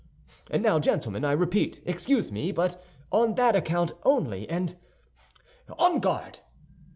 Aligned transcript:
And 0.49 0.63
now, 0.63 0.79
gentlemen, 0.79 1.23
I 1.23 1.31
repeat, 1.33 1.79
excuse 1.85 2.31
me, 2.31 2.51
but 2.51 2.83
on 3.11 3.35
that 3.35 3.55
account 3.55 3.91
only, 4.03 4.49
and—on 4.49 5.99
guard!" 5.99 6.39